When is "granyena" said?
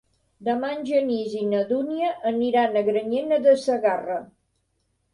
2.91-3.43